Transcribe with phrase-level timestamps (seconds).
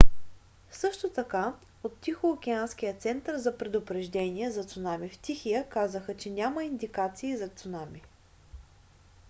[0.71, 1.53] също така
[1.83, 8.01] от тихоокеанския център за предупреждения за цунами в тихия казаха че няма индикации за цунами